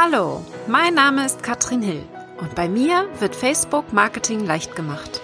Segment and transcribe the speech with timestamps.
[0.00, 2.04] Hallo, mein Name ist Katrin Hill
[2.40, 5.20] und bei mir wird Facebook Marketing leicht gemacht.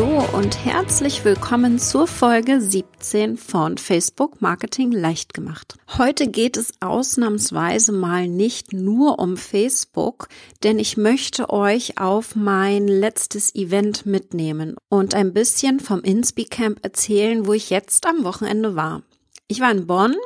[0.00, 5.76] Hallo und herzlich willkommen zur Folge 17 von Facebook Marketing leicht gemacht.
[5.98, 10.28] Heute geht es ausnahmsweise mal nicht nur um Facebook,
[10.62, 16.78] denn ich möchte euch auf mein letztes Event mitnehmen und ein bisschen vom Inspi Camp
[16.82, 19.02] erzählen, wo ich jetzt am Wochenende war.
[19.48, 20.16] Ich war in Bonn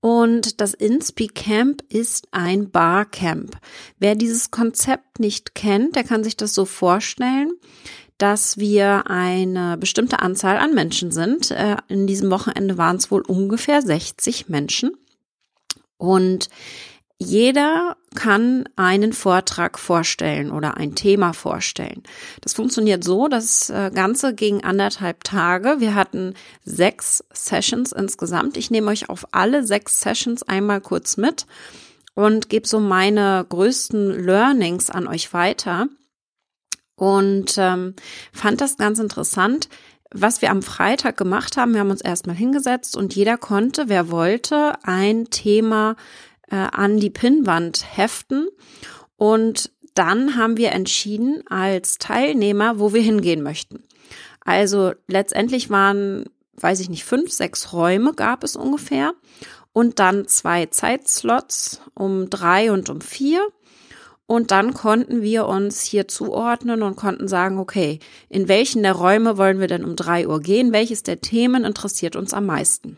[0.00, 3.58] und das Inspi Camp ist ein Barcamp.
[3.98, 7.50] Wer dieses Konzept nicht kennt, der kann sich das so vorstellen
[8.20, 11.50] dass wir eine bestimmte Anzahl an Menschen sind.
[11.50, 14.92] Äh, in diesem Wochenende waren es wohl ungefähr 60 Menschen.
[15.96, 16.48] Und
[17.18, 22.02] jeder kann einen Vortrag vorstellen oder ein Thema vorstellen.
[22.40, 25.76] Das funktioniert so, das äh, Ganze ging anderthalb Tage.
[25.80, 28.56] Wir hatten sechs Sessions insgesamt.
[28.56, 31.46] Ich nehme euch auf alle sechs Sessions einmal kurz mit
[32.14, 35.88] und gebe so meine größten Learnings an euch weiter
[37.00, 37.94] und ähm,
[38.30, 39.70] fand das ganz interessant.
[40.10, 44.10] Was wir am Freitag gemacht haben, wir haben uns erstmal hingesetzt und jeder konnte, wer
[44.10, 45.96] wollte, ein Thema
[46.50, 48.48] äh, an die Pinnwand heften.
[49.16, 53.82] Und dann haben wir entschieden als Teilnehmer, wo wir hingehen möchten.
[54.44, 59.14] Also letztendlich waren, weiß ich nicht, fünf, sechs Räume gab es ungefähr
[59.72, 63.40] und dann zwei Zeitslots um drei und um vier.
[64.30, 69.38] Und dann konnten wir uns hier zuordnen und konnten sagen, okay, in welchen der Räume
[69.38, 70.72] wollen wir denn um drei Uhr gehen?
[70.72, 72.96] Welches der Themen interessiert uns am meisten?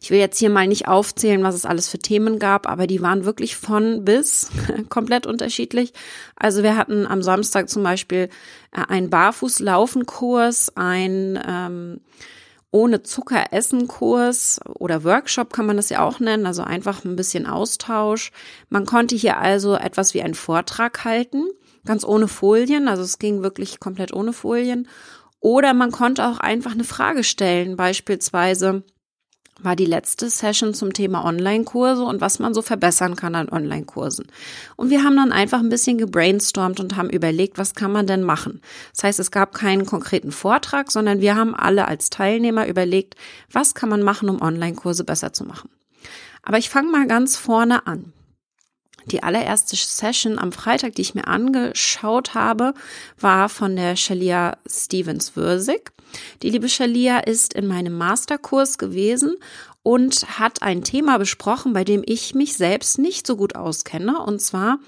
[0.00, 3.02] Ich will jetzt hier mal nicht aufzählen, was es alles für Themen gab, aber die
[3.02, 4.48] waren wirklich von bis
[4.88, 5.92] komplett unterschiedlich.
[6.36, 8.30] Also wir hatten am Samstag zum Beispiel
[8.72, 12.00] äh, einen Barfußlaufenkurs, ein ähm,
[12.74, 17.14] ohne Zucker essen Kurs oder Workshop kann man das ja auch nennen, also einfach ein
[17.14, 18.32] bisschen Austausch.
[18.68, 21.44] Man konnte hier also etwas wie einen Vortrag halten,
[21.84, 24.88] ganz ohne Folien, also es ging wirklich komplett ohne Folien.
[25.38, 28.82] Oder man konnte auch einfach eine Frage stellen, beispielsweise,
[29.60, 34.26] war die letzte Session zum Thema Online-Kurse und was man so verbessern kann an Online-Kursen.
[34.76, 38.22] Und wir haben dann einfach ein bisschen gebrainstormt und haben überlegt, was kann man denn
[38.22, 38.60] machen.
[38.92, 43.14] Das heißt, es gab keinen konkreten Vortrag, sondern wir haben alle als Teilnehmer überlegt,
[43.50, 45.70] was kann man machen, um Online-Kurse besser zu machen.
[46.42, 48.12] Aber ich fange mal ganz vorne an.
[49.06, 52.74] Die allererste Session am Freitag, die ich mir angeschaut habe,
[53.18, 55.92] war von der Shalia Stevens-Würsig.
[56.42, 59.36] Die liebe Shalia ist in meinem Masterkurs gewesen
[59.82, 64.18] und hat ein Thema besprochen, bei dem ich mich selbst nicht so gut auskenne.
[64.18, 64.78] Und zwar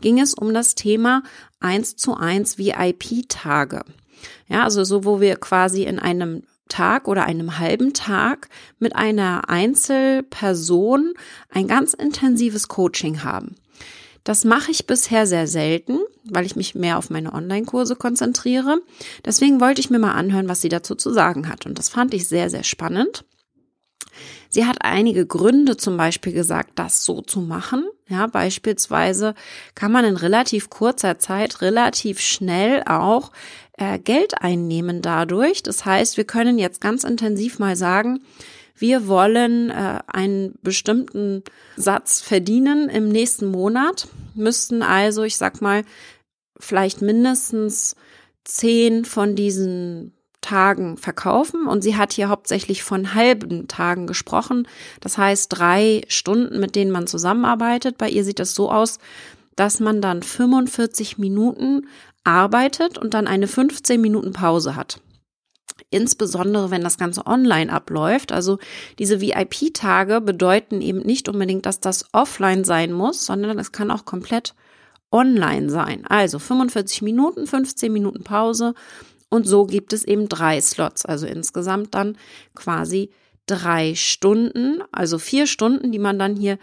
[0.00, 1.22] ging es um das Thema
[1.60, 3.82] 1 zu 1 VIP-Tage.
[4.48, 9.48] Ja, also so, wo wir quasi in einem Tag oder einem halben Tag mit einer
[9.48, 11.14] Einzelperson
[11.50, 13.56] ein ganz intensives Coaching haben.
[14.24, 18.80] Das mache ich bisher sehr selten, weil ich mich mehr auf meine Online-Kurse konzentriere.
[19.24, 21.66] Deswegen wollte ich mir mal anhören, was sie dazu zu sagen hat.
[21.66, 23.24] Und das fand ich sehr, sehr spannend.
[24.48, 27.84] Sie hat einige Gründe zum Beispiel gesagt, das so zu machen.
[28.08, 29.34] Ja, beispielsweise
[29.74, 33.32] kann man in relativ kurzer Zeit relativ schnell auch
[33.76, 35.62] äh, Geld einnehmen dadurch.
[35.62, 38.20] Das heißt, wir können jetzt ganz intensiv mal sagen,
[38.76, 41.42] wir wollen äh, einen bestimmten
[41.76, 45.84] Satz verdienen im nächsten Monat, müssten also, ich sag mal,
[46.58, 47.94] vielleicht mindestens
[48.44, 54.68] zehn von diesen Tagen verkaufen und sie hat hier hauptsächlich von halben Tagen gesprochen.
[55.00, 57.96] Das heißt drei Stunden, mit denen man zusammenarbeitet.
[57.96, 58.98] Bei ihr sieht es so aus,
[59.56, 61.88] dass man dann 45 Minuten
[62.24, 65.00] arbeitet und dann eine 15 Minuten Pause hat
[65.90, 68.32] insbesondere wenn das Ganze online abläuft.
[68.32, 68.58] Also
[68.98, 74.04] diese VIP-Tage bedeuten eben nicht unbedingt, dass das offline sein muss, sondern es kann auch
[74.04, 74.54] komplett
[75.10, 76.04] online sein.
[76.08, 78.74] Also 45 Minuten, 15 Minuten Pause
[79.28, 82.16] und so gibt es eben drei Slots, also insgesamt dann
[82.54, 83.10] quasi
[83.46, 86.58] drei Stunden, also vier Stunden, die man dann hier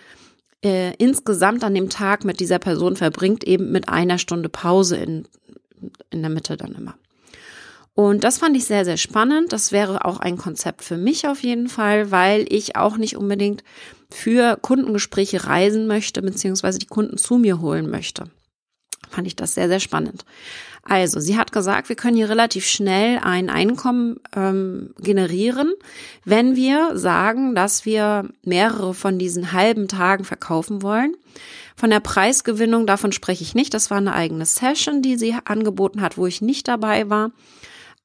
[0.63, 5.27] äh, insgesamt an dem Tag mit dieser Person verbringt, eben mit einer Stunde Pause in,
[6.11, 6.95] in der Mitte dann immer.
[7.93, 9.51] Und das fand ich sehr, sehr spannend.
[9.51, 13.63] Das wäre auch ein Konzept für mich auf jeden Fall, weil ich auch nicht unbedingt
[14.09, 18.25] für Kundengespräche reisen möchte, beziehungsweise die Kunden zu mir holen möchte.
[19.09, 20.23] Fand ich das sehr, sehr spannend.
[20.83, 25.73] Also, sie hat gesagt, wir können hier relativ schnell ein Einkommen ähm, generieren,
[26.25, 31.15] wenn wir sagen, dass wir mehrere von diesen halben Tagen verkaufen wollen.
[31.75, 33.73] Von der Preisgewinnung, davon spreche ich nicht.
[33.73, 37.31] Das war eine eigene Session, die sie angeboten hat, wo ich nicht dabei war.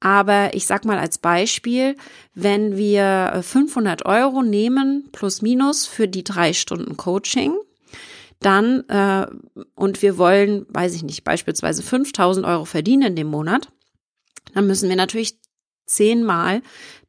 [0.00, 1.96] Aber ich sag mal als Beispiel,
[2.34, 7.54] wenn wir 500 Euro nehmen plus minus für die drei Stunden Coaching,
[8.40, 9.26] dann äh,
[9.74, 13.70] und wir wollen, weiß ich nicht, beispielsweise 5000 Euro verdienen in dem Monat,
[14.54, 15.38] dann müssen wir natürlich
[15.86, 16.62] zehnmal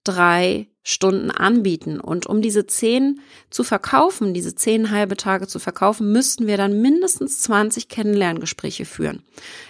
[0.03, 1.99] drei Stunden anbieten.
[1.99, 3.19] Und um diese zehn
[3.49, 9.21] zu verkaufen, diese zehn halbe Tage zu verkaufen, müssten wir dann mindestens 20 Kennenlerngespräche führen.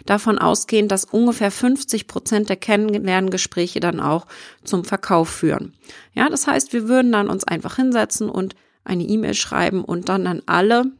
[0.05, 4.27] Davon ausgehend, dass ungefähr 50 Prozent der Kennenlerngespräche dann auch
[4.63, 5.73] zum Verkauf führen.
[6.13, 10.27] Ja, das heißt, wir würden dann uns einfach hinsetzen und eine E-Mail schreiben und dann
[10.27, 10.91] an alle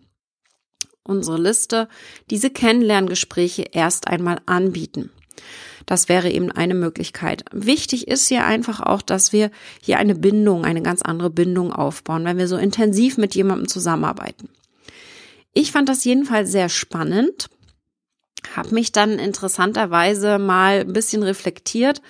[1.04, 1.88] unsere Liste
[2.32, 5.12] diese Kennenlerngespräche erst einmal anbieten.
[5.88, 7.46] Das wäre eben eine Möglichkeit.
[7.52, 9.50] Wichtig ist hier einfach auch, dass wir
[9.82, 14.50] hier eine Bindung, eine ganz andere Bindung aufbauen, wenn wir so intensiv mit jemandem zusammenarbeiten.
[15.54, 17.50] Ich fand das jedenfalls sehr spannend,
[18.56, 22.02] habe mich dann interessanterweise mal ein bisschen reflektiert.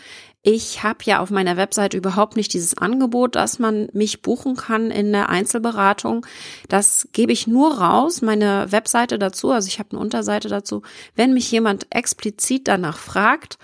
[0.50, 4.92] Ich habe ja auf meiner Webseite überhaupt nicht dieses Angebot, dass man mich buchen kann
[4.92, 6.26] in der Einzelberatung.
[6.70, 10.84] Das gebe ich nur raus, meine Webseite dazu, also ich habe eine Unterseite dazu,
[11.18, 13.58] wenn mich jemand explizit danach fragt.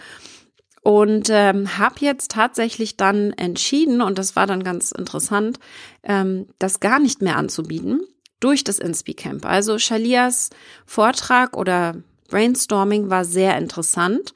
[0.82, 5.60] Und ähm, habe jetzt tatsächlich dann entschieden, und das war dann ganz interessant,
[6.04, 8.02] ähm, das gar nicht mehr anzubieten
[8.42, 9.46] durch das Inspi-Camp.
[9.46, 10.50] Also Shalias
[10.86, 11.96] Vortrag oder
[12.28, 14.34] Brainstorming war sehr interessant.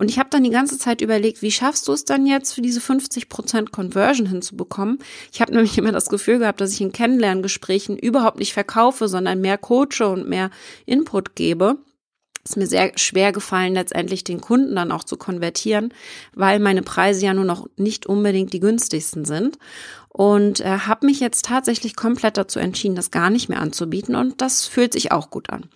[0.00, 2.62] Und ich habe dann die ganze Zeit überlegt, wie schaffst du es dann jetzt für
[2.62, 4.98] diese 50% Conversion hinzubekommen?
[5.30, 9.42] Ich habe nämlich immer das Gefühl gehabt, dass ich in Kennenlerngesprächen überhaupt nicht verkaufe, sondern
[9.42, 10.50] mehr coache und mehr
[10.86, 11.76] Input gebe.
[12.42, 15.92] Es ist mir sehr schwer gefallen, letztendlich den Kunden dann auch zu konvertieren,
[16.32, 19.58] weil meine Preise ja nur noch nicht unbedingt die günstigsten sind.
[20.08, 24.14] Und äh, habe mich jetzt tatsächlich komplett dazu entschieden, das gar nicht mehr anzubieten.
[24.14, 25.68] Und das fühlt sich auch gut an.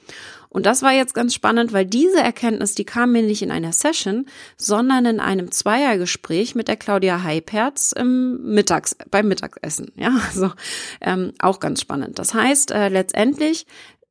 [0.54, 3.72] Und das war jetzt ganz spannend, weil diese Erkenntnis, die kam mir nicht in einer
[3.72, 9.90] Session, sondern in einem Zweiergespräch mit der Claudia Heiperz im Mittags, beim Mittagessen.
[9.96, 10.52] Ja, also
[11.00, 12.20] ähm, auch ganz spannend.
[12.20, 13.66] Das heißt, äh, letztendlich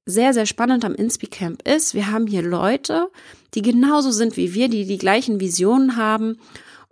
[0.06, 3.07] sehr, sehr spannend am Inspi-Camp ist, wir haben hier Leute,
[3.54, 6.39] die genauso sind wie wir, die die gleichen Visionen haben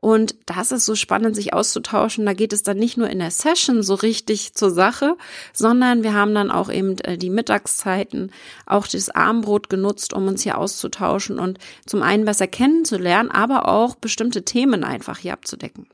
[0.01, 2.25] und das ist so spannend, sich auszutauschen.
[2.25, 5.15] Da geht es dann nicht nur in der Session so richtig zur Sache,
[5.53, 8.31] sondern wir haben dann auch eben äh, die Mittagszeiten,
[8.65, 13.94] auch das Armbrot genutzt, um uns hier auszutauschen und zum einen besser kennenzulernen, aber auch
[13.94, 15.86] bestimmte Themen einfach hier abzudecken.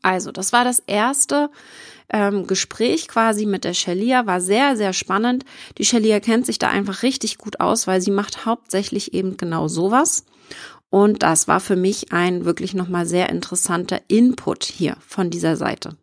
[0.00, 1.50] Also, das war das erste
[2.08, 5.44] ähm, Gespräch quasi mit der Shelia, war sehr, sehr spannend.
[5.76, 9.68] Die Shelia kennt sich da einfach richtig gut aus, weil sie macht hauptsächlich eben genau
[9.68, 10.24] sowas.
[10.92, 15.96] Und das war für mich ein wirklich nochmal sehr interessanter Input hier von dieser Seite.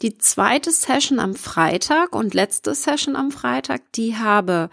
[0.00, 4.70] Die zweite Session am Freitag und letzte Session am Freitag, die habe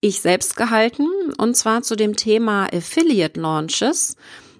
[0.00, 4.14] ich selbst gehalten und zwar zu dem Thema Affiliate Launches.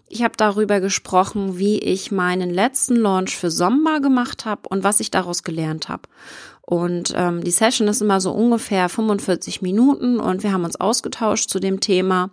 [0.09, 4.99] Ich habe darüber gesprochen, wie ich meinen letzten Launch für Sommer gemacht habe und was
[4.99, 6.09] ich daraus gelernt habe.
[6.63, 11.49] Und ähm, die Session ist immer so ungefähr 45 Minuten und wir haben uns ausgetauscht
[11.49, 12.31] zu dem Thema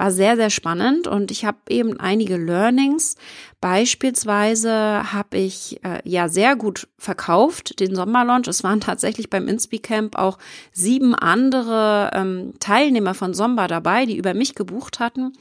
[0.00, 3.16] war sehr, sehr spannend und ich habe eben einige Learnings.
[3.60, 8.48] Beispielsweise habe ich äh, ja sehr gut verkauft den Sommerlaunch.
[8.48, 10.38] Es waren tatsächlich beim Inspi Camp auch
[10.72, 15.34] sieben andere ähm, Teilnehmer von Somba dabei, die über mich gebucht hatten,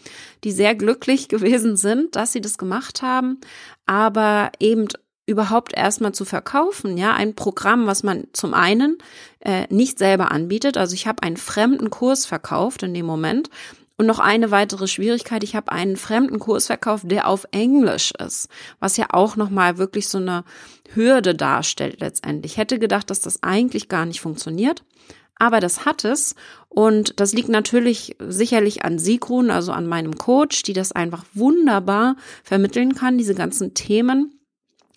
[0.43, 3.39] die sehr glücklich gewesen sind, dass sie das gemacht haben,
[3.85, 4.89] aber eben
[5.25, 8.97] überhaupt erstmal zu verkaufen, ja, ein Programm, was man zum einen
[9.39, 10.75] äh, nicht selber anbietet.
[10.75, 13.49] Also ich habe einen fremden Kurs verkauft in dem Moment
[13.99, 18.47] und noch eine weitere Schwierigkeit, ich habe einen fremden Kurs verkauft, der auf Englisch ist,
[18.79, 20.45] was ja auch nochmal wirklich so eine
[20.93, 22.53] Hürde darstellt letztendlich.
[22.53, 24.85] Ich hätte gedacht, dass das eigentlich gar nicht funktioniert.
[25.35, 26.35] Aber das hat es
[26.69, 32.15] und das liegt natürlich sicherlich an Sigrun, also an meinem Coach, die das einfach wunderbar
[32.41, 34.39] vermitteln kann, diese ganzen Themen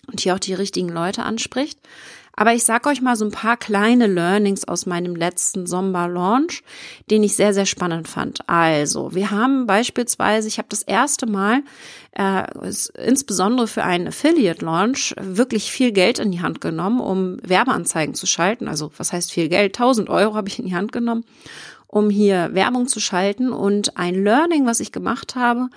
[0.07, 1.81] und hier auch die richtigen Leute anspricht.
[2.35, 6.63] Aber ich sag euch mal so ein paar kleine Learnings aus meinem letzten Sommer-Launch,
[7.11, 8.49] den ich sehr, sehr spannend fand.
[8.49, 11.63] Also, wir haben beispielsweise, ich habe das erste Mal,
[12.13, 12.45] äh,
[13.05, 18.67] insbesondere für einen Affiliate-Launch, wirklich viel Geld in die Hand genommen, um Werbeanzeigen zu schalten.
[18.67, 19.77] Also, was heißt viel Geld?
[19.77, 21.25] 1000 Euro habe ich in die Hand genommen,
[21.93, 23.53] um hier Werbung zu schalten.
[23.53, 25.69] Und ein Learning, was ich gemacht habe,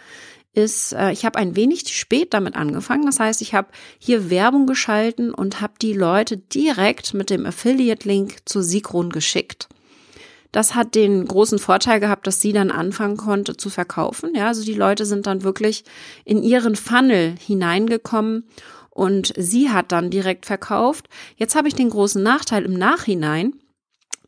[0.54, 3.06] ist, äh, ich habe ein wenig spät damit angefangen.
[3.06, 3.68] Das heißt, ich habe
[4.00, 9.68] hier Werbung geschalten und habe die Leute direkt mit dem Affiliate-Link zu Sigrun geschickt.
[10.54, 14.34] Das hat den großen Vorteil gehabt, dass sie dann anfangen konnte zu verkaufen.
[14.36, 15.84] Ja, also die Leute sind dann wirklich
[16.24, 18.46] in ihren Funnel hineingekommen
[18.90, 21.10] und sie hat dann direkt verkauft.
[21.36, 23.52] Jetzt habe ich den großen Nachteil im Nachhinein,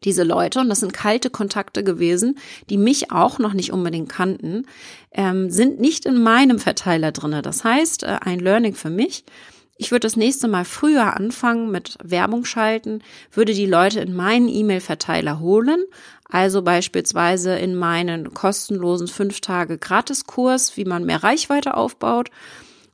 [0.04, 2.38] diese Leute, und das sind kalte Kontakte gewesen,
[2.70, 4.66] die mich auch noch nicht unbedingt kannten,
[5.12, 7.42] ähm, sind nicht in meinem Verteiler drinne.
[7.42, 9.24] Das heißt, äh, ein Learning für mich.
[9.80, 14.48] Ich würde das nächste Mal früher anfangen mit Werbung schalten, würde die Leute in meinen
[14.48, 15.84] E-Mail-Verteiler holen,
[16.30, 22.30] also beispielsweise in meinen kostenlosen fünf Tage Gratiskurs, wie man mehr Reichweite aufbaut.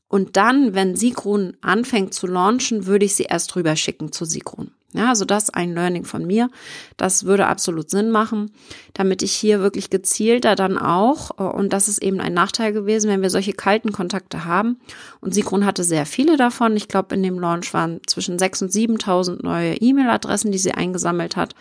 [0.10, 4.72] Und dann, wenn Sigrun anfängt zu launchen, würde ich sie erst rüber schicken zu Sigrun.
[4.94, 6.50] Ja, also das ein Learning von mir.
[6.98, 8.52] Das würde absolut Sinn machen,
[8.94, 13.10] damit ich hier wirklich gezielter dann auch, äh, und das ist eben ein Nachteil gewesen,
[13.10, 14.80] wenn wir solche kalten Kontakte haben.
[15.20, 16.78] Und Sigrun hatte sehr viele davon.
[16.78, 21.36] Ich glaube, in dem Launch waren zwischen 6.000 und 7.000 neue E-Mail-Adressen, die sie eingesammelt
[21.36, 21.56] hat.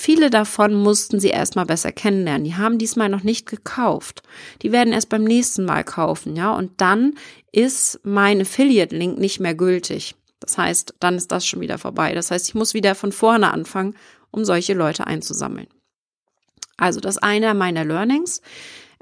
[0.00, 2.44] Viele davon mussten sie erstmal besser kennenlernen.
[2.44, 4.22] Die haben diesmal noch nicht gekauft.
[4.62, 6.54] Die werden erst beim nächsten Mal kaufen, ja.
[6.54, 7.16] Und dann
[7.52, 10.14] ist mein Affiliate-Link nicht mehr gültig.
[10.40, 12.14] Das heißt, dann ist das schon wieder vorbei.
[12.14, 13.94] Das heißt, ich muss wieder von vorne anfangen,
[14.30, 15.68] um solche Leute einzusammeln.
[16.76, 18.40] Also das eine meiner Learnings.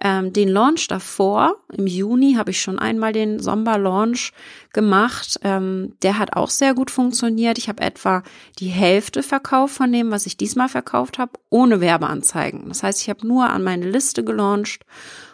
[0.01, 4.33] Ähm, den Launch davor, im Juni, habe ich schon einmal den Sommer-Launch
[4.73, 5.41] gemacht.
[5.43, 7.59] Ähm, der hat auch sehr gut funktioniert.
[7.59, 8.23] Ich habe etwa
[8.61, 12.69] die Hälfte verkauft von dem, was ich diesmal verkauft habe, ohne Werbeanzeigen.
[12.69, 14.85] Das heißt, ich habe nur an meine Liste gelauncht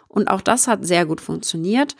[0.08, 1.94] und auch das hat sehr gut funktioniert.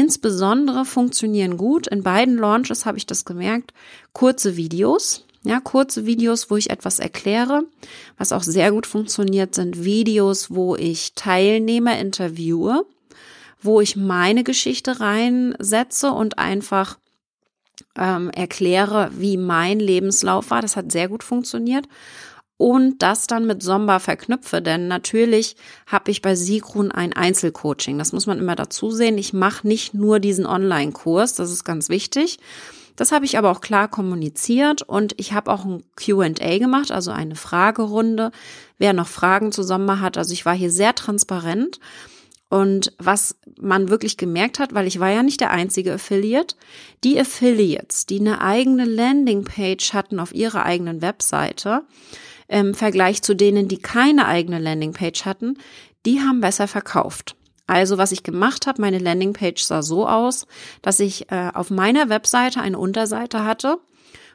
[0.00, 3.74] Insbesondere funktionieren gut, in beiden Launches habe ich das gemerkt,
[4.14, 5.26] kurze Videos.
[5.42, 7.64] Ja, kurze Videos, wo ich etwas erkläre.
[8.16, 12.86] Was auch sehr gut funktioniert, sind Videos, wo ich Teilnehmer interviewe,
[13.60, 16.96] wo ich meine Geschichte reinsetze und einfach
[17.94, 20.62] ähm, erkläre, wie mein Lebenslauf war.
[20.62, 21.86] Das hat sehr gut funktioniert
[22.60, 24.60] und das dann mit Somba verknüpfe.
[24.60, 27.96] Denn natürlich habe ich bei Sigrun ein Einzelcoaching.
[27.96, 29.16] Das muss man immer dazu sehen.
[29.16, 32.38] Ich mache nicht nur diesen Online-Kurs, das ist ganz wichtig.
[32.96, 37.12] Das habe ich aber auch klar kommuniziert und ich habe auch ein QA gemacht, also
[37.12, 38.30] eine Fragerunde,
[38.76, 40.18] wer noch Fragen zu Somba hat.
[40.18, 41.80] Also ich war hier sehr transparent.
[42.50, 46.56] Und was man wirklich gemerkt hat, weil ich war ja nicht der einzige Affiliate,
[47.04, 51.84] die Affiliates, die eine eigene Landingpage hatten auf ihrer eigenen Webseite,
[52.50, 55.56] im Vergleich zu denen, die keine eigene Landingpage hatten,
[56.04, 57.36] die haben besser verkauft.
[57.66, 60.46] Also was ich gemacht habe, meine Landingpage sah so aus,
[60.82, 63.78] dass ich äh, auf meiner Webseite eine Unterseite hatte,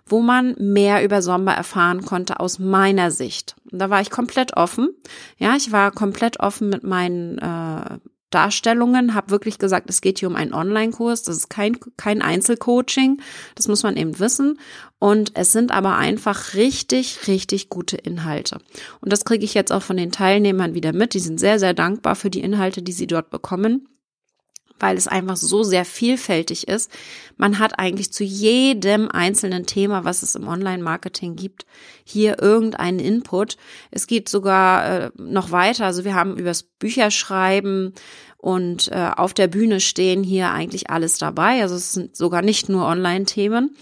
[0.06, 3.56] wo man mehr über Sommer erfahren konnte aus meiner Sicht.
[3.66, 4.90] Da war ich komplett offen.
[5.38, 7.98] Ja, ich war komplett offen mit meinen äh,
[8.36, 13.22] Darstellungen, habe wirklich gesagt, es geht hier um einen Online-Kurs, das ist kein, kein Einzelcoaching,
[13.56, 14.60] das muss man eben wissen.
[15.00, 18.60] Und es sind aber einfach richtig, richtig gute Inhalte.
[19.00, 21.14] Und das kriege ich jetzt auch von den Teilnehmern wieder mit.
[21.14, 23.88] Die sind sehr, sehr dankbar für die Inhalte, die sie dort bekommen
[24.80, 26.92] weil es einfach so sehr vielfältig ist.
[27.38, 31.66] Man hat eigentlich zu jedem einzelnen Thema, was es im Online-Marketing gibt,
[32.04, 33.58] hier irgendeinen Input.
[33.92, 35.86] Es geht sogar äh, noch weiter.
[35.86, 37.94] Also wir haben übers Bücherschreiben
[38.46, 41.64] und äh, auf der Bühne stehen hier eigentlich alles dabei.
[41.64, 43.76] Also es sind sogar nicht nur Online-Themen.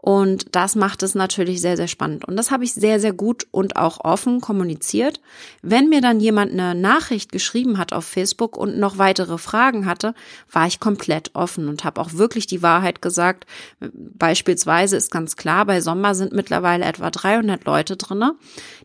[0.00, 2.24] Und das macht es natürlich sehr, sehr spannend.
[2.24, 5.20] Und das habe ich sehr, sehr gut und auch offen kommuniziert.
[5.60, 10.14] Wenn mir dann jemand eine Nachricht geschrieben hat auf Facebook und noch weitere Fragen hatte,
[10.52, 13.44] war ich komplett offen und habe auch wirklich die Wahrheit gesagt.
[13.80, 18.36] Beispielsweise ist ganz klar, bei Sommer sind mittlerweile etwa 300 Leute drinne,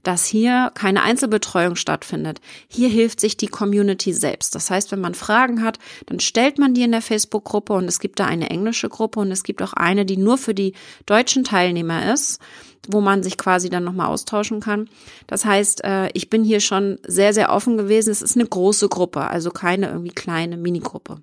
[0.02, 2.42] dass hier keine Einzelbetreuung stattfindet.
[2.68, 4.56] Hier hilft sich die Community selbst.
[4.56, 5.78] Das heißt, wenn man Fragen hat,
[6.08, 9.32] dann stellt man die in der Facebook-Gruppe und es gibt da eine englische Gruppe und
[9.32, 10.74] es gibt auch eine, die nur für die
[11.06, 12.40] deutschen Teilnehmer ist,
[12.88, 14.90] wo man sich quasi dann nochmal austauschen kann.
[15.28, 18.12] Das heißt, äh, ich bin hier schon sehr, sehr offen gewesen.
[18.12, 21.22] Es ist eine große Gruppe, also keine irgendwie kleine Minigruppe.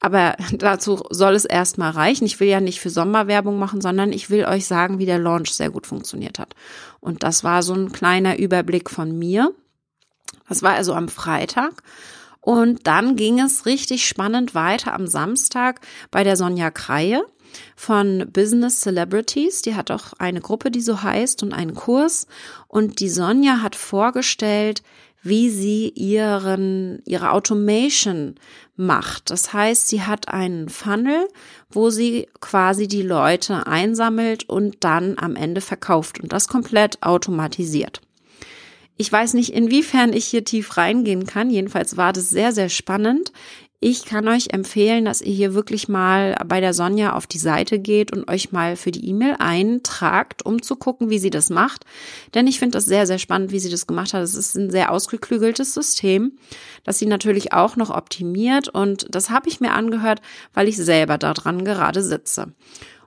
[0.00, 2.24] Aber dazu soll es erstmal reichen.
[2.24, 5.52] Ich will ja nicht für Sommerwerbung machen, sondern ich will euch sagen, wie der Launch
[5.52, 6.54] sehr gut funktioniert hat.
[7.00, 9.52] Und das war so ein kleiner Überblick von mir.
[10.48, 11.82] Das war also am Freitag.
[12.40, 17.22] Und dann ging es richtig spannend weiter am Samstag bei der Sonja Kreie
[17.76, 19.62] von Business Celebrities.
[19.62, 22.26] Die hat auch eine Gruppe, die so heißt und einen Kurs.
[22.66, 24.82] Und die Sonja hat vorgestellt,
[25.22, 28.36] wie sie ihren, ihre Automation
[28.76, 29.30] macht.
[29.30, 31.28] Das heißt, sie hat einen Funnel,
[31.70, 38.00] wo sie quasi die Leute einsammelt und dann am Ende verkauft und das komplett automatisiert.
[39.00, 41.50] Ich weiß nicht, inwiefern ich hier tief reingehen kann.
[41.50, 43.32] Jedenfalls war das sehr, sehr spannend.
[43.80, 47.78] Ich kann euch empfehlen, dass ihr hier wirklich mal bei der Sonja auf die Seite
[47.78, 51.84] geht und euch mal für die E-Mail eintragt, um zu gucken, wie sie das macht.
[52.34, 54.22] Denn ich finde das sehr, sehr spannend, wie sie das gemacht hat.
[54.22, 56.32] Es ist ein sehr ausgeklügeltes System,
[56.82, 58.68] das sie natürlich auch noch optimiert.
[58.68, 60.22] Und das habe ich mir angehört,
[60.54, 62.52] weil ich selber daran gerade sitze.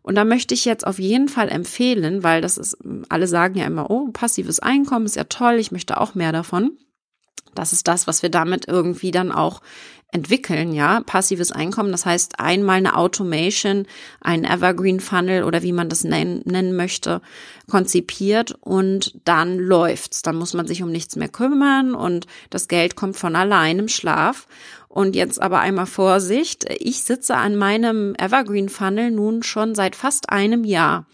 [0.04, 2.78] Und da möchte ich jetzt auf jeden Fall empfehlen, weil das ist,
[3.10, 6.78] alle sagen ja immer, oh, passives Einkommen ist ja toll, ich möchte auch mehr davon.
[7.56, 9.62] Das ist das, was wir damit irgendwie dann auch
[10.12, 11.92] entwickeln, ja, passives Einkommen.
[11.92, 13.88] Das heißt, einmal eine Automation,
[14.20, 17.22] ein Evergreen Funnel oder wie man das nennen, nennen möchte,
[17.70, 20.22] konzipiert und dann läuft's.
[20.22, 23.88] Dann muss man sich um nichts mehr kümmern und das Geld kommt von allein im
[23.88, 24.48] Schlaf.
[24.92, 26.66] Und jetzt aber einmal Vorsicht.
[26.80, 31.06] Ich sitze an meinem Evergreen Funnel nun schon seit fast einem Jahr.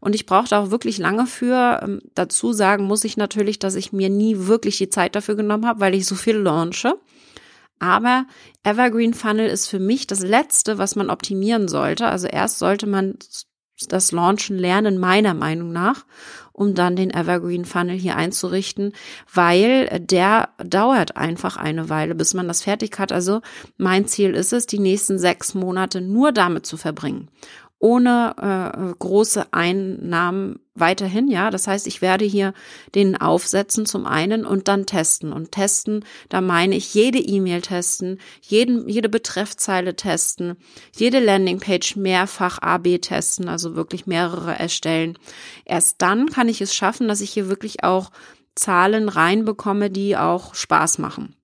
[0.00, 1.80] Und ich brauchte auch wirklich lange für.
[1.82, 5.66] Ähm, dazu sagen muss ich natürlich, dass ich mir nie wirklich die Zeit dafür genommen
[5.66, 6.94] habe, weil ich so viel launche.
[7.78, 8.24] Aber
[8.62, 12.06] Evergreen Funnel ist für mich das Letzte, was man optimieren sollte.
[12.06, 13.18] Also erst sollte man
[13.88, 16.04] das Launchen lernen, meiner Meinung nach,
[16.52, 18.92] um dann den Evergreen Funnel hier einzurichten,
[19.32, 23.12] weil der dauert einfach eine Weile, bis man das fertig hat.
[23.12, 23.42] Also
[23.76, 27.28] mein Ziel ist es, die nächsten sechs Monate nur damit zu verbringen
[27.86, 28.34] ohne
[28.74, 31.52] äh, große Einnahmen weiterhin, ja.
[31.52, 32.52] Das heißt, ich werde hier
[32.96, 35.32] den aufsetzen zum einen und dann testen.
[35.32, 40.56] Und testen, da meine ich jede E-Mail testen, jeden, jede Betreffzeile testen,
[40.96, 45.16] jede Landingpage mehrfach AB testen, also wirklich mehrere erstellen.
[45.64, 48.10] Erst dann kann ich es schaffen, dass ich hier wirklich auch
[48.56, 51.36] Zahlen reinbekomme, die auch Spaß machen.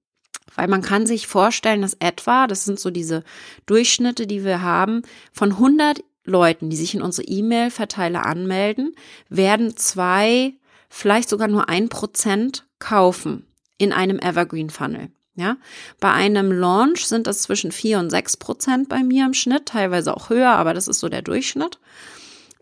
[0.57, 3.23] Weil man kann sich vorstellen, dass etwa, das sind so diese
[3.67, 8.95] Durchschnitte, die wir haben, von 100 Leuten, die sich in unsere E-Mail-Verteiler anmelden,
[9.29, 10.55] werden zwei,
[10.89, 13.47] vielleicht sogar nur ein Prozent kaufen
[13.79, 15.11] in einem Evergreen Funnel.
[15.35, 15.57] Ja,
[15.99, 20.15] bei einem Launch sind das zwischen vier und sechs Prozent bei mir im Schnitt, teilweise
[20.15, 21.79] auch höher, aber das ist so der Durchschnitt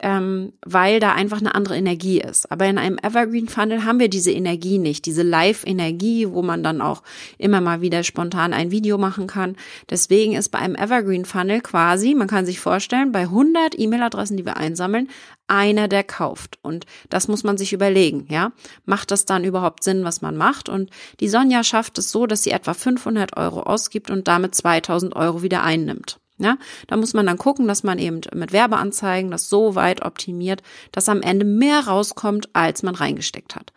[0.00, 2.50] ähm, weil da einfach eine andere Energie ist.
[2.50, 6.80] Aber in einem Evergreen Funnel haben wir diese Energie nicht, diese Live-Energie, wo man dann
[6.80, 7.02] auch
[7.38, 9.56] immer mal wieder spontan ein Video machen kann.
[9.90, 14.46] Deswegen ist bei einem Evergreen Funnel quasi, man kann sich vorstellen, bei 100 E-Mail-Adressen, die
[14.46, 15.08] wir einsammeln,
[15.46, 16.58] einer, der kauft.
[16.62, 18.52] Und das muss man sich überlegen, ja.
[18.86, 20.68] Macht das dann überhaupt Sinn, was man macht?
[20.68, 25.14] Und die Sonja schafft es so, dass sie etwa 500 Euro ausgibt und damit 2000
[25.14, 26.20] Euro wieder einnimmt.
[26.40, 26.56] Ja,
[26.86, 31.10] da muss man dann gucken, dass man eben mit Werbeanzeigen das so weit optimiert, dass
[31.10, 33.74] am Ende mehr rauskommt, als man reingesteckt hat.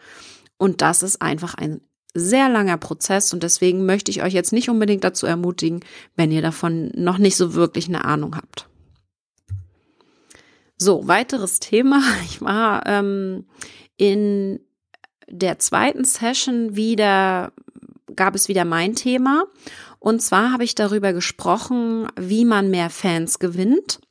[0.58, 1.82] Und das ist einfach ein
[2.16, 5.82] sehr langer Prozess und deswegen möchte ich euch jetzt nicht unbedingt dazu ermutigen,
[6.16, 8.70] wenn ihr davon noch nicht so wirklich eine Ahnung habt.
[10.78, 12.02] So, weiteres Thema.
[12.26, 13.46] Ich war ähm,
[13.98, 14.60] in
[15.28, 17.52] der zweiten Session wieder,
[18.16, 19.46] gab es wieder mein Thema
[20.04, 24.02] und zwar habe ich darüber gesprochen, wie man mehr Fans gewinnt.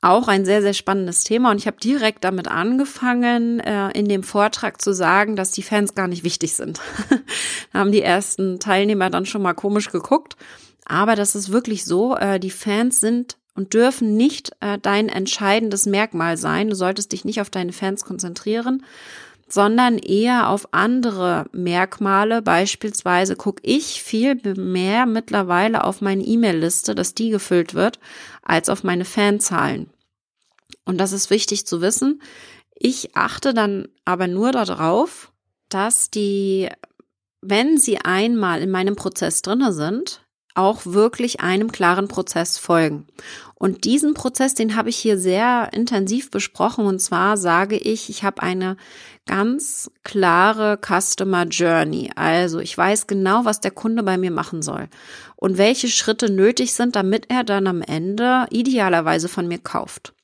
[0.00, 1.52] Auch ein sehr, sehr spannendes Thema.
[1.52, 5.94] Und ich habe direkt damit angefangen, äh, in dem Vortrag zu sagen, dass die Fans
[5.94, 6.80] gar nicht wichtig sind.
[7.72, 10.34] da haben die ersten Teilnehmer dann schon mal komisch geguckt.
[10.86, 12.16] Aber das ist wirklich so.
[12.16, 16.68] Äh, die Fans sind und dürfen nicht äh, dein entscheidendes Merkmal sein.
[16.68, 18.84] Du solltest dich nicht auf deine Fans konzentrieren,
[19.52, 22.42] sondern eher auf andere Merkmale.
[22.42, 27.98] Beispielsweise gucke ich viel mehr mittlerweile auf meine E-Mail-Liste, dass die gefüllt wird,
[28.42, 29.90] als auf meine Fanzahlen.
[30.84, 32.22] Und das ist wichtig zu wissen.
[32.74, 35.32] Ich achte dann aber nur darauf,
[35.68, 36.68] dass die,
[37.40, 43.06] wenn sie einmal in meinem Prozess drinne sind, auch wirklich einem klaren Prozess folgen.
[43.54, 46.86] Und diesen Prozess, den habe ich hier sehr intensiv besprochen.
[46.86, 48.76] Und zwar sage ich, ich habe eine
[49.26, 52.10] ganz klare Customer Journey.
[52.16, 54.88] Also ich weiß genau, was der Kunde bei mir machen soll
[55.36, 60.14] und welche Schritte nötig sind, damit er dann am Ende idealerweise von mir kauft.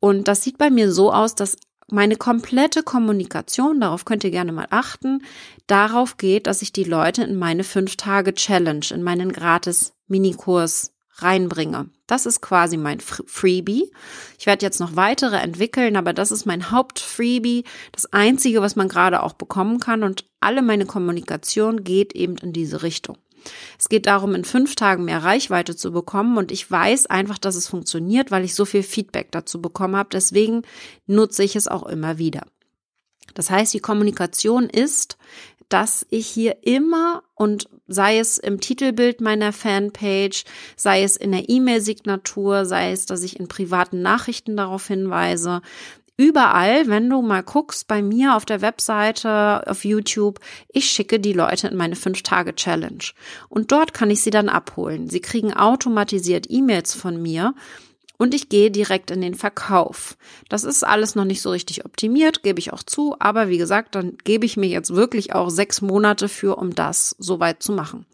[0.00, 1.56] Und das sieht bei mir so aus, dass
[1.90, 5.22] meine komplette Kommunikation, darauf könnt ihr gerne mal achten,
[5.66, 11.90] darauf geht, dass ich die Leute in meine 5-Tage-Challenge, in meinen gratis Minikurs reinbringe.
[12.06, 13.90] Das ist quasi mein Freebie.
[14.38, 18.88] Ich werde jetzt noch weitere entwickeln, aber das ist mein Hauptfreebie, das einzige, was man
[18.88, 23.18] gerade auch bekommen kann und alle meine Kommunikation geht eben in diese Richtung.
[23.78, 27.56] Es geht darum, in fünf Tagen mehr Reichweite zu bekommen und ich weiß einfach, dass
[27.56, 30.10] es funktioniert, weil ich so viel Feedback dazu bekommen habe.
[30.12, 30.62] Deswegen
[31.06, 32.42] nutze ich es auch immer wieder.
[33.34, 35.18] Das heißt, die Kommunikation ist,
[35.68, 40.44] dass ich hier immer und sei es im Titelbild meiner Fanpage,
[40.76, 45.60] sei es in der E-Mail-Signatur, sei es, dass ich in privaten Nachrichten darauf hinweise,
[46.18, 51.32] überall, wenn du mal guckst, bei mir auf der Webseite, auf YouTube, ich schicke die
[51.32, 53.04] Leute in meine 5-Tage-Challenge.
[53.48, 55.08] Und dort kann ich sie dann abholen.
[55.08, 57.54] Sie kriegen automatisiert E-Mails von mir
[58.18, 60.18] und ich gehe direkt in den Verkauf.
[60.48, 63.94] Das ist alles noch nicht so richtig optimiert, gebe ich auch zu, aber wie gesagt,
[63.94, 68.06] dann gebe ich mir jetzt wirklich auch sechs Monate für, um das soweit zu machen.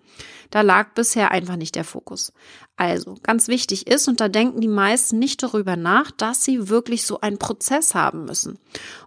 [0.50, 2.33] Da lag bisher einfach nicht der Fokus.
[2.76, 7.04] Also, ganz wichtig ist, und da denken die meisten nicht darüber nach, dass sie wirklich
[7.04, 8.59] so einen Prozess haben müssen.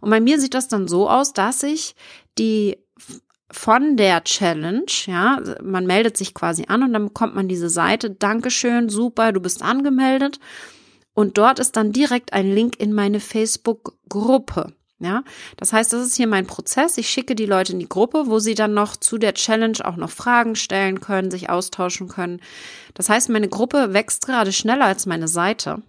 [0.02, 1.96] Und bei mir sieht das dann so aus, dass ich
[2.38, 2.78] die
[3.50, 8.10] von der Challenge, ja, man meldet sich quasi an und dann bekommt man diese Seite,
[8.10, 10.40] Dankeschön, super, du bist angemeldet.
[11.14, 14.74] Und dort ist dann direkt ein Link in meine Facebook-Gruppe.
[15.00, 15.24] Ja,
[15.58, 16.98] das heißt, das ist hier mein Prozess.
[16.98, 19.96] Ich schicke die Leute in die Gruppe, wo sie dann noch zu der Challenge auch
[19.96, 22.42] noch Fragen stellen können, sich austauschen können.
[22.96, 25.84] Das heißt, meine Gruppe wächst gerade schneller als meine Seite.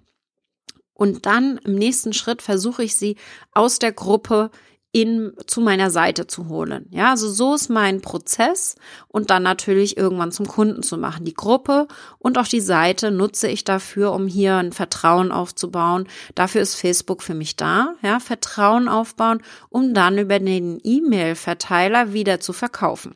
[0.92, 3.16] Und dann im nächsten Schritt versuche ich sie
[3.52, 4.50] aus der Gruppe
[4.90, 6.86] in, zu meiner Seite zu holen.
[6.90, 8.76] Ja, also so ist mein Prozess
[9.08, 11.24] und dann natürlich irgendwann zum Kunden zu machen.
[11.26, 16.08] Die Gruppe und auch die Seite nutze ich dafür, um hier ein Vertrauen aufzubauen.
[16.34, 17.94] Dafür ist Facebook für mich da.
[18.02, 23.14] Ja, Vertrauen aufbauen, um dann über den E-Mail-Verteiler wieder zu verkaufen.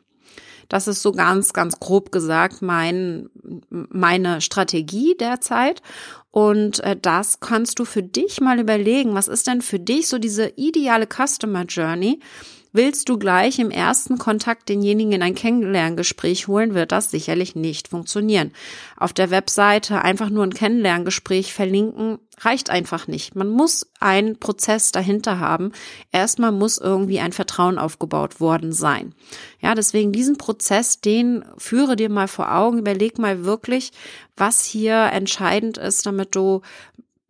[0.69, 3.29] Das ist so ganz, ganz grob gesagt mein,
[3.69, 5.83] meine Strategie derzeit.
[6.33, 9.15] Und äh, das kannst du für dich mal überlegen.
[9.15, 12.19] Was ist denn für dich so diese ideale Customer Journey?
[12.75, 17.89] Willst du gleich im ersten Kontakt denjenigen in ein Kennenlerngespräch holen, wird das sicherlich nicht
[17.89, 18.53] funktionieren.
[18.97, 23.37] Auf der Webseite einfach nur ein Kennenlerngespräch verlinken, reicht einfach nicht.
[23.37, 25.73] Man muss einen Prozess dahinter haben.
[26.13, 29.15] Erstmal muss irgendwie ein Vertrauen aufgebaut worden sein.
[29.61, 33.93] Ja, deswegen diesen Prozess, den führe dir mal vor Augen, überleg mal wirklich,
[34.35, 36.63] was hier entscheidend ist, damit du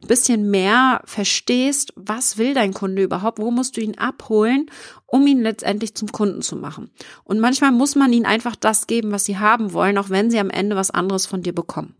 [0.06, 4.70] bisschen mehr verstehst, was will dein Kunde überhaupt, wo musst du ihn abholen,
[5.06, 6.90] um ihn letztendlich zum Kunden zu machen.
[7.24, 10.38] Und manchmal muss man ihnen einfach das geben, was sie haben wollen, auch wenn sie
[10.38, 11.94] am Ende was anderes von dir bekommen.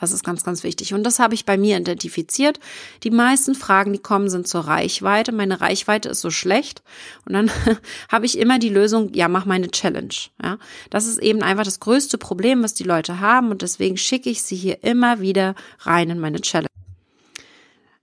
[0.00, 0.94] Das ist ganz, ganz wichtig.
[0.94, 2.58] Und das habe ich bei mir identifiziert.
[3.02, 5.30] Die meisten Fragen, die kommen, sind zur Reichweite.
[5.30, 6.82] Meine Reichweite ist so schlecht.
[7.26, 7.50] Und dann
[8.08, 10.14] habe ich immer die Lösung, ja, mach meine Challenge.
[10.42, 10.58] Ja,
[10.88, 13.50] das ist eben einfach das größte Problem, was die Leute haben.
[13.50, 16.69] Und deswegen schicke ich sie hier immer wieder rein in meine Challenge.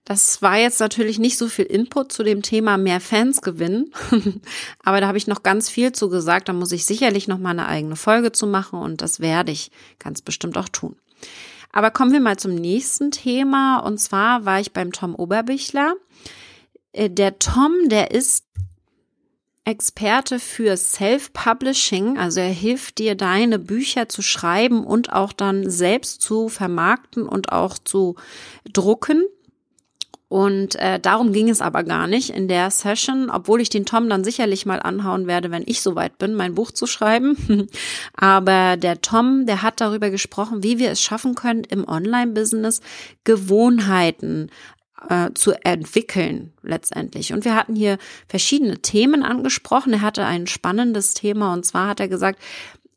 [0.08, 3.92] Das war jetzt natürlich nicht so viel Input zu dem Thema mehr Fans gewinnen,
[4.82, 6.48] aber da habe ich noch ganz viel zu gesagt.
[6.48, 9.70] Da muss ich sicherlich noch mal eine eigene Folge zu machen und das werde ich
[9.98, 10.96] ganz bestimmt auch tun.
[11.72, 15.92] Aber kommen wir mal zum nächsten Thema und zwar war ich beim Tom Oberbichler.
[16.92, 18.46] Äh, der Tom, der ist
[19.64, 26.22] Experte für Self-Publishing, also er hilft dir, deine Bücher zu schreiben und auch dann selbst
[26.22, 28.16] zu vermarkten und auch zu
[28.72, 29.24] drucken.
[30.28, 34.10] Und äh, darum ging es aber gar nicht in der Session, obwohl ich den Tom
[34.10, 37.68] dann sicherlich mal anhauen werde, wenn ich soweit bin, mein Buch zu schreiben.
[38.14, 42.82] aber der Tom, der hat darüber gesprochen, wie wir es schaffen können, im Online-Business
[43.24, 44.50] Gewohnheiten
[45.08, 47.32] äh, zu entwickeln letztendlich.
[47.32, 49.94] Und wir hatten hier verschiedene Themen angesprochen.
[49.94, 52.40] Er hatte ein spannendes Thema und zwar hat er gesagt,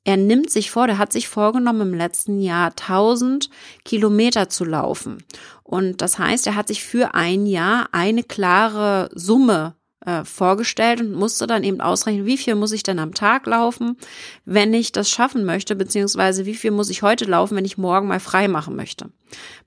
[0.03, 3.49] er nimmt sich vor, der hat sich vorgenommen, im letzten Jahr 1000
[3.85, 5.23] Kilometer zu laufen.
[5.63, 11.13] Und das heißt, er hat sich für ein Jahr eine klare Summe äh, vorgestellt und
[11.13, 13.97] musste dann eben ausrechnen, wie viel muss ich denn am Tag laufen,
[14.45, 18.07] wenn ich das schaffen möchte, beziehungsweise wie viel muss ich heute laufen, wenn ich morgen
[18.07, 19.11] mal frei machen möchte,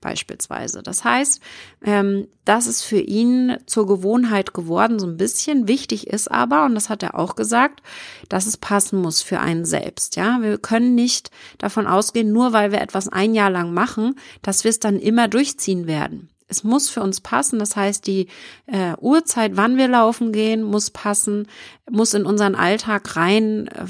[0.01, 0.83] beispielsweise.
[0.83, 1.39] Das heißt,
[1.83, 5.67] ähm, das ist für ihn zur Gewohnheit geworden, so ein bisschen.
[5.67, 7.81] Wichtig ist aber, und das hat er auch gesagt,
[8.27, 10.17] dass es passen muss für einen selbst.
[10.17, 14.63] Ja, wir können nicht davon ausgehen, nur weil wir etwas ein Jahr lang machen, dass
[14.63, 17.59] wir es dann immer durchziehen werden es muss für uns passen.
[17.59, 18.27] Das heißt, die
[18.67, 21.47] äh, Uhrzeit, wann wir laufen gehen, muss passen,
[21.89, 23.85] muss in unseren Alltag rein äh,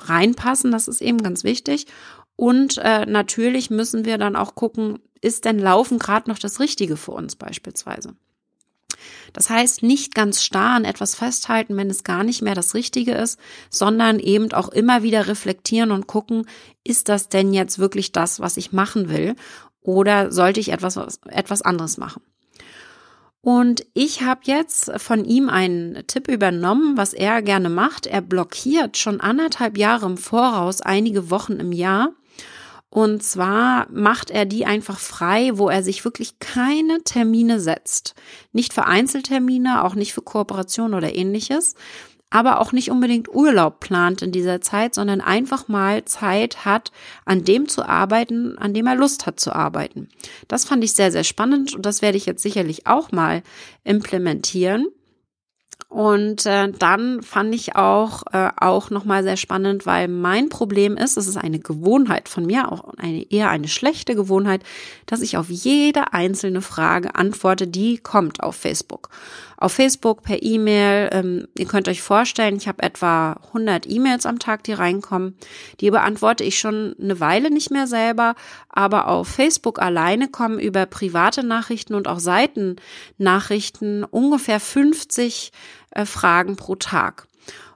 [0.00, 0.72] reinpassen.
[0.72, 1.86] Das ist eben ganz wichtig.
[2.36, 6.96] Und äh, natürlich müssen wir dann auch gucken, ist denn Laufen gerade noch das Richtige
[6.96, 8.14] für uns beispielsweise?
[9.32, 13.12] Das heißt, nicht ganz starr an etwas festhalten, wenn es gar nicht mehr das Richtige
[13.12, 13.38] ist,
[13.70, 16.46] sondern eben auch immer wieder reflektieren und gucken,
[16.84, 19.34] ist das denn jetzt wirklich das, was ich machen will?
[19.84, 20.96] Oder sollte ich etwas,
[21.28, 22.22] etwas anderes machen?
[23.42, 28.06] Und ich habe jetzt von ihm einen Tipp übernommen, was er gerne macht.
[28.06, 32.14] Er blockiert schon anderthalb Jahre im Voraus einige Wochen im Jahr.
[32.88, 38.14] Und zwar macht er die einfach frei, wo er sich wirklich keine Termine setzt.
[38.52, 41.74] Nicht für Einzeltermine, auch nicht für Kooperation oder ähnliches,
[42.34, 46.90] aber auch nicht unbedingt Urlaub plant in dieser Zeit, sondern einfach mal Zeit hat,
[47.24, 50.08] an dem zu arbeiten, an dem er Lust hat zu arbeiten.
[50.48, 53.44] Das fand ich sehr, sehr spannend und das werde ich jetzt sicherlich auch mal
[53.84, 54.88] implementieren.
[55.88, 60.96] Und äh, dann fand ich auch äh, auch noch mal sehr spannend, weil mein Problem
[60.96, 64.64] ist, es ist eine Gewohnheit von mir, auch eine eher eine schlechte Gewohnheit,
[65.06, 69.08] dass ich auf jede einzelne Frage antworte, die kommt auf Facebook
[69.56, 71.10] auf Facebook, per E-Mail.
[71.12, 75.36] Ähm, ihr könnt euch vorstellen, ich habe etwa 100 E-Mails am Tag, die reinkommen.
[75.80, 78.34] Die beantworte ich schon eine Weile nicht mehr selber,
[78.68, 85.52] aber auf Facebook alleine kommen über private Nachrichten und auch Seitennachrichten ungefähr 50
[85.90, 87.28] äh, Fragen pro Tag.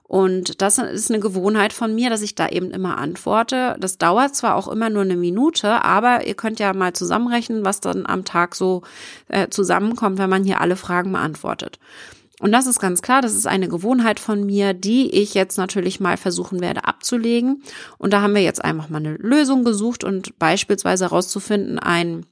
[0.09, 3.75] Und das ist eine Gewohnheit von mir, dass ich da eben immer antworte.
[3.79, 7.79] Das dauert zwar auch immer nur eine Minute, aber ihr könnt ja mal zusammenrechnen, was
[7.79, 8.81] dann am Tag so
[9.27, 11.77] äh, zusammenkommt, wenn man hier alle Fragen beantwortet.
[12.39, 15.99] Und das ist ganz klar, das ist eine Gewohnheit von mir, die ich jetzt natürlich
[15.99, 17.61] mal versuchen werde abzulegen.
[17.99, 22.25] Und da haben wir jetzt einfach mal eine Lösung gesucht und beispielsweise herauszufinden, ein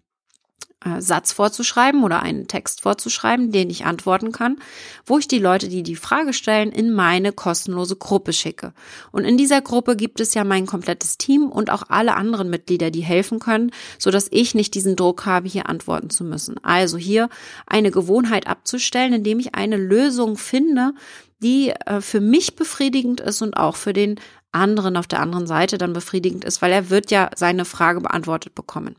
[1.00, 4.58] Satz vorzuschreiben oder einen Text vorzuschreiben, den ich antworten kann,
[5.06, 8.74] wo ich die Leute, die die Frage stellen, in meine kostenlose Gruppe schicke.
[9.12, 12.92] Und in dieser Gruppe gibt es ja mein komplettes Team und auch alle anderen Mitglieder,
[12.92, 16.64] die helfen können, so dass ich nicht diesen Druck habe, hier antworten zu müssen.
[16.64, 17.30] Also hier
[17.66, 20.94] eine Gewohnheit abzustellen, indem ich eine Lösung finde,
[21.40, 24.20] die äh, für mich befriedigend ist und auch für den
[24.52, 28.56] anderen auf der anderen Seite dann befriedigend ist, weil er wird ja seine Frage beantwortet
[28.56, 28.96] bekommen.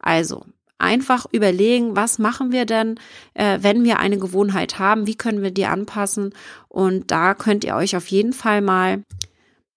[0.00, 0.44] Also,
[0.82, 2.96] einfach überlegen, was machen wir denn,
[3.34, 6.34] äh, wenn wir eine Gewohnheit haben, wie können wir die anpassen.
[6.68, 9.02] Und da könnt ihr euch auf jeden Fall mal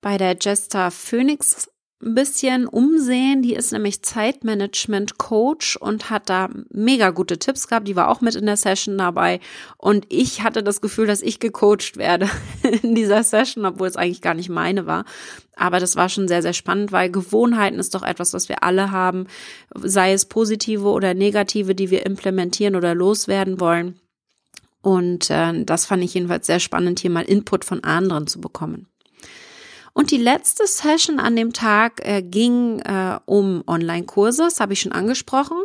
[0.01, 1.69] bei der Jester Phoenix
[2.01, 3.41] ein bisschen umsehen.
[3.41, 7.87] Die ist nämlich Zeitmanagement Coach und hat da mega gute Tipps gehabt.
[7.87, 9.39] Die war auch mit in der Session dabei.
[9.77, 12.29] Und ich hatte das Gefühl, dass ich gecoacht werde
[12.81, 15.05] in dieser Session, obwohl es eigentlich gar nicht meine war.
[15.55, 18.91] Aber das war schon sehr, sehr spannend, weil Gewohnheiten ist doch etwas, was wir alle
[18.91, 19.27] haben,
[19.73, 23.99] sei es positive oder negative, die wir implementieren oder loswerden wollen.
[24.81, 28.87] Und äh, das fand ich jedenfalls sehr spannend, hier mal Input von anderen zu bekommen.
[29.97, 34.81] Und die letzte Session an dem Tag äh, ging äh, um Online-Kurse, das habe ich
[34.81, 35.55] schon angesprochen.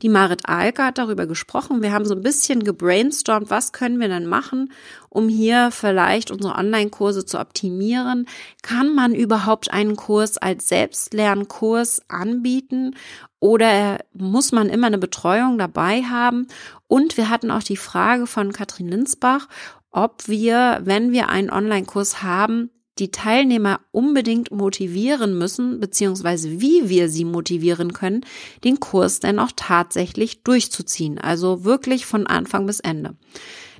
[0.00, 1.82] Die Marit Alka hat darüber gesprochen.
[1.82, 4.72] Wir haben so ein bisschen gebrainstormt, was können wir denn machen,
[5.08, 8.28] um hier vielleicht unsere Online-Kurse zu optimieren.
[8.62, 12.94] Kann man überhaupt einen Kurs als Selbstlernkurs anbieten
[13.40, 16.46] oder muss man immer eine Betreuung dabei haben?
[16.86, 19.48] Und wir hatten auch die Frage von Katrin Linsbach,
[19.90, 22.70] ob wir, wenn wir einen Online-Kurs haben,
[23.00, 28.24] die Teilnehmer unbedingt motivieren müssen, beziehungsweise wie wir sie motivieren können,
[28.62, 31.18] den Kurs denn auch tatsächlich durchzuziehen.
[31.18, 33.16] Also wirklich von Anfang bis Ende.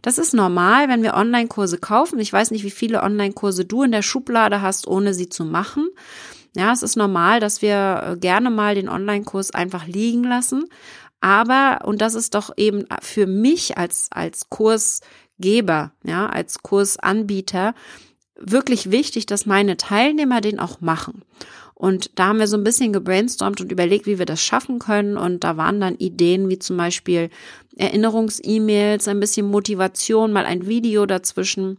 [0.03, 2.19] Das ist normal, wenn wir Online-Kurse kaufen.
[2.19, 5.89] Ich weiß nicht, wie viele Online-Kurse du in der Schublade hast, ohne sie zu machen.
[6.57, 10.65] Ja, es ist normal, dass wir äh, gerne mal den Online-Kurs einfach liegen lassen.
[11.21, 17.75] Aber, und das ist doch eben für mich als, als Kursgeber, ja, als Kursanbieter,
[18.41, 21.23] wirklich wichtig, dass meine Teilnehmer den auch machen.
[21.75, 25.17] Und da haben wir so ein bisschen gebrainstormt und überlegt, wie wir das schaffen können.
[25.17, 27.31] Und da waren dann Ideen wie zum Beispiel
[27.77, 31.79] Erinnerungs-E-Mails, ein bisschen Motivation, mal ein Video dazwischen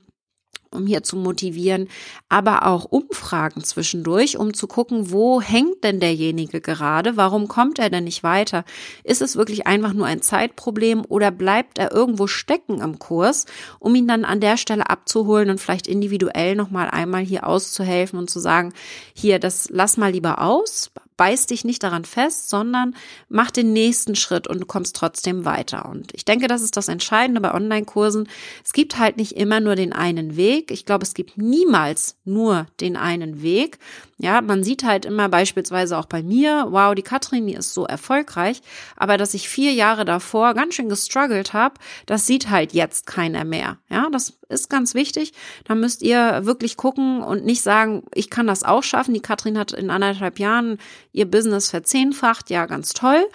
[0.73, 1.87] um hier zu motivieren,
[2.29, 7.17] aber auch Umfragen zwischendurch, um zu gucken, wo hängt denn derjenige gerade?
[7.17, 8.63] Warum kommt er denn nicht weiter?
[9.03, 13.45] Ist es wirklich einfach nur ein Zeitproblem oder bleibt er irgendwo stecken im Kurs,
[13.79, 18.29] um ihn dann an der Stelle abzuholen und vielleicht individuell nochmal einmal hier auszuhelfen und
[18.29, 18.73] zu sagen,
[19.13, 22.95] hier, das lass mal lieber aus, beiß dich nicht daran fest, sondern
[23.29, 25.87] mach den nächsten Schritt und du kommst trotzdem weiter.
[25.87, 28.27] Und ich denke, das ist das Entscheidende bei Online-Kursen.
[28.65, 30.71] Es gibt halt nicht immer nur den einen Weg.
[30.71, 33.77] Ich glaube, es gibt niemals nur den einen Weg.
[34.17, 37.85] Ja, man sieht halt immer beispielsweise auch bei mir, wow, die Katrin, die ist so
[37.85, 38.61] erfolgreich,
[38.95, 43.45] aber dass ich vier Jahre davor ganz schön gestruggelt habe, das sieht halt jetzt keiner
[43.45, 43.77] mehr.
[43.89, 45.33] Ja, das ist ganz wichtig.
[45.63, 49.15] Da müsst ihr wirklich gucken und nicht sagen, ich kann das auch schaffen.
[49.15, 50.77] Die Katrin hat in anderthalb Jahren
[51.13, 53.25] ihr Business verzehnfacht, ja, ganz toll.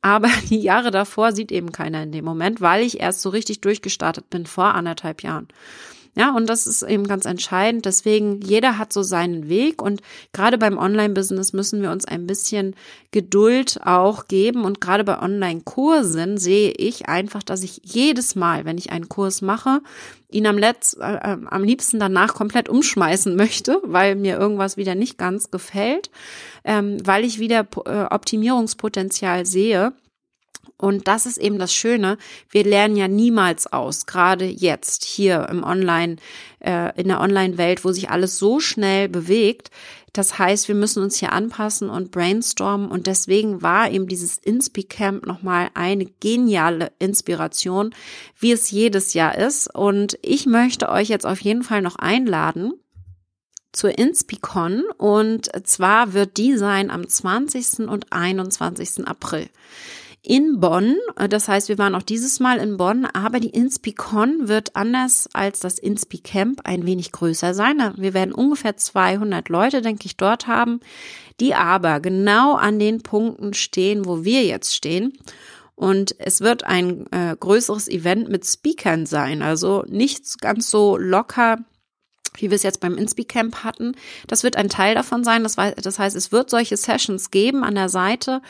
[0.00, 3.60] Aber die Jahre davor sieht eben keiner in dem Moment, weil ich erst so richtig
[3.60, 5.48] durchgestartet bin vor anderthalb Jahren.
[6.14, 7.86] Ja, und das ist eben ganz entscheidend.
[7.86, 10.02] Deswegen, jeder hat so seinen Weg und
[10.34, 12.76] gerade beim Online-Business müssen wir uns ein bisschen
[13.12, 14.64] Geduld auch geben.
[14.64, 19.40] Und gerade bei Online-Kursen sehe ich einfach, dass ich jedes Mal, wenn ich einen Kurs
[19.40, 19.80] mache,
[20.30, 24.94] ihn am, Letz-, äh, äh am liebsten danach komplett umschmeißen möchte, weil mir irgendwas wieder
[24.94, 26.10] nicht ganz gefällt,
[26.64, 29.94] ähm, weil ich wieder äh, Optimierungspotenzial sehe
[30.82, 32.18] Und das ist eben das Schöne.
[32.50, 36.16] Wir lernen ja niemals aus, gerade jetzt hier im Online,
[36.58, 39.70] äh, in der Online-Welt, wo sich alles so schnell bewegt.
[40.12, 42.90] Das heißt, wir müssen uns hier anpassen und brainstormen.
[42.90, 47.94] Und deswegen war eben dieses Inspi-Camp nochmal eine geniale Inspiration,
[48.40, 49.72] wie es jedes Jahr ist.
[49.72, 52.72] Und ich möchte euch jetzt auf jeden Fall noch einladen
[53.70, 57.88] zur Inspicon und zwar wird die sein am 20.
[57.88, 59.06] und 21.
[59.06, 59.48] April
[60.22, 60.96] in Bonn.
[61.28, 65.60] Das heißt, wir waren auch dieses Mal in Bonn, aber die Inspicon wird anders als
[65.60, 67.92] das Inspicamp ein wenig größer sein.
[67.96, 70.80] Wir werden ungefähr 200 Leute, denke ich, dort haben,
[71.40, 75.12] die aber genau an den Punkten stehen, wo wir jetzt stehen.
[75.74, 81.58] Und es wird ein äh, größeres Event mit Speakern sein, also nicht ganz so locker
[82.34, 83.94] wie wir es jetzt beim Inspi-Camp hatten.
[84.26, 85.42] Das wird ein Teil davon sein.
[85.42, 85.56] Das,
[85.98, 88.40] heißt, es wird solche Sessions geben an der Seite,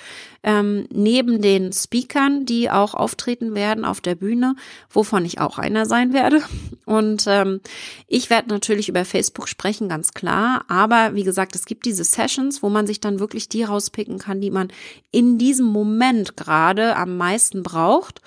[0.45, 4.57] ähm, neben den Speakern, die auch auftreten werden auf der Bühne,
[4.90, 6.42] wovon ich auch einer sein werde.
[6.85, 7.61] Und ähm,
[8.09, 10.64] ich werde natürlich über Facebook sprechen, ganz klar.
[10.68, 14.40] Aber wie gesagt, es gibt diese Sessions, wo man sich dann wirklich die rauspicken kann,
[14.40, 14.68] die man
[15.11, 18.21] in diesem Moment gerade am meisten braucht.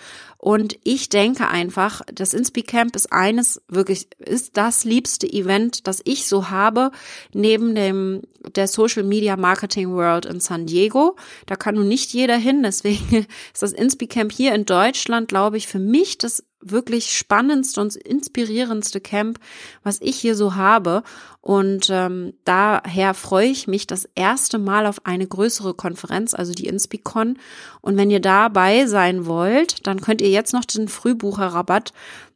[0.45, 6.03] Und ich denke einfach, das Inspi Camp ist eines, wirklich, ist das liebste Event, das
[6.05, 6.91] ich so habe,
[7.33, 8.21] neben dem,
[8.55, 11.15] der Social Media Marketing World in San Diego.
[11.47, 15.57] Da kann nun nicht jeder hin, deswegen ist das Inspi Camp hier in Deutschland, glaube
[15.57, 19.39] ich, für mich das wirklich spannendste und inspirierendste Camp,
[19.83, 21.03] was ich hier so habe.
[21.41, 26.67] Und ähm, daher freue ich mich das erste Mal auf eine größere Konferenz, also die
[26.67, 27.37] Inspicon.
[27.81, 31.93] Und wenn ihr dabei sein wollt, dann könnt ihr jetzt noch den Frühbucherrabatt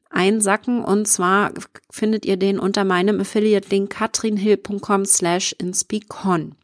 [0.09, 0.83] einsacken.
[0.83, 1.51] Und zwar
[1.89, 6.55] findet ihr den unter meinem Affiliate-Link katrinhill.com slash inspicon.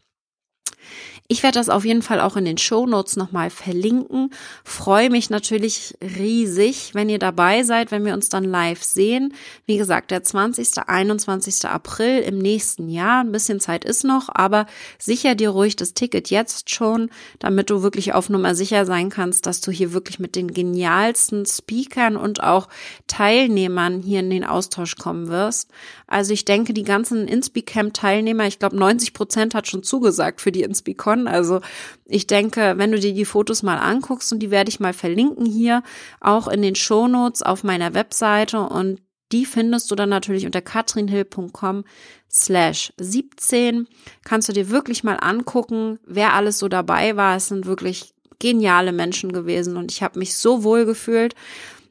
[1.28, 4.30] Ich werde das auf jeden Fall auch in den Show Notes nochmal verlinken.
[4.64, 9.34] Freue mich natürlich riesig, wenn ihr dabei seid, wenn wir uns dann live sehen.
[9.66, 10.88] Wie gesagt, der 20.
[10.88, 11.66] 21.
[11.66, 13.22] April im nächsten Jahr.
[13.22, 14.68] Ein bisschen Zeit ist noch, aber
[15.00, 17.10] sicher dir ruhig das Ticket jetzt schon,
[17.40, 21.48] damit du wirklich auf Nummer sicher sein kannst, dass du hier wirklich mit den genialsten
[21.48, 22.68] Speakern und auch
[23.08, 25.72] Teilnehmern hier in den Austausch kommen wirst.
[26.08, 30.64] Also ich denke, die ganzen Inspicamp-Teilnehmer, ich glaube 90 Prozent hat schon zugesagt für die
[30.64, 31.28] Inspicon.
[31.28, 31.62] Also
[32.06, 35.46] ich denke, wenn du dir die Fotos mal anguckst und die werde ich mal verlinken
[35.46, 35.84] hier,
[36.22, 41.84] auch in den Shownotes auf meiner Webseite und die findest du dann natürlich unter katrinhill.com
[42.32, 43.88] slash 17.
[44.24, 47.36] Kannst du dir wirklich mal angucken, wer alles so dabei war.
[47.36, 51.34] Es sind wirklich geniale Menschen gewesen und ich habe mich so wohl gefühlt.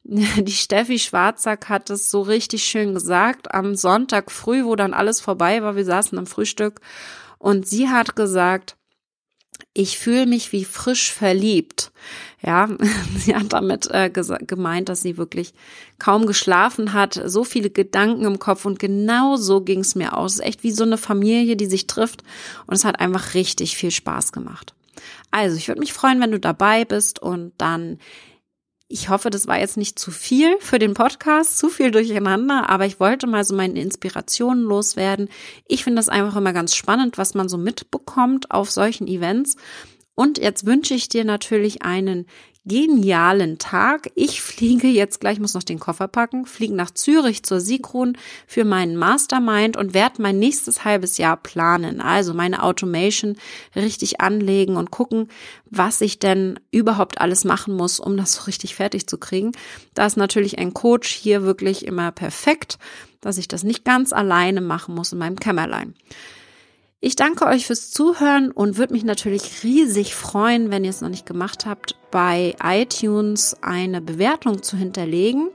[0.06, 5.20] Die Steffi Schwarzack hat es so richtig schön gesagt am Sonntag früh, wo dann alles
[5.20, 5.76] vorbei war.
[5.76, 6.80] Wir saßen am Frühstück
[7.38, 8.76] und sie hat gesagt,
[9.72, 11.90] ich fühle mich wie frisch verliebt.
[12.42, 12.68] Ja,
[13.16, 15.54] sie hat damit äh, gemeint, dass sie wirklich
[15.98, 20.34] kaum geschlafen hat, so viele Gedanken im Kopf und genau so ging es mir aus.
[20.34, 22.22] Es ist echt wie so eine Familie, die sich trifft
[22.66, 24.74] und es hat einfach richtig viel Spaß gemacht.
[25.30, 27.98] Also, ich würde mich freuen, wenn du dabei bist und dann
[28.88, 32.84] ich hoffe, das war jetzt nicht zu viel für den Podcast, zu viel durcheinander, aber
[32.86, 35.28] ich wollte mal so meine Inspirationen loswerden.
[35.66, 39.56] Ich finde das einfach immer ganz spannend, was man so mitbekommt auf solchen Events.
[40.14, 42.26] Und jetzt wünsche ich dir natürlich einen
[42.66, 44.11] genialen Tag.
[44.14, 48.64] Ich fliege jetzt gleich, muss noch den Koffer packen, fliege nach Zürich zur Sigrun für
[48.64, 52.00] meinen Mastermind und werde mein nächstes halbes Jahr planen.
[52.00, 53.37] Also meine Automation
[53.77, 55.29] richtig anlegen und gucken,
[55.66, 59.53] was ich denn überhaupt alles machen muss, um das so richtig fertig zu kriegen.
[59.92, 62.79] Da ist natürlich ein Coach hier wirklich immer perfekt,
[63.20, 65.94] dass ich das nicht ganz alleine machen muss in meinem Kämmerlein.
[67.06, 71.10] Ich danke euch fürs Zuhören und würde mich natürlich riesig freuen, wenn ihr es noch
[71.10, 75.50] nicht gemacht habt, bei iTunes eine Bewertung zu hinterlegen.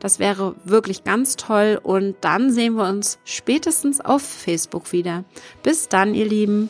[0.00, 5.24] Das wäre wirklich ganz toll und dann sehen wir uns spätestens auf Facebook wieder.
[5.62, 6.68] Bis dann, ihr Lieben.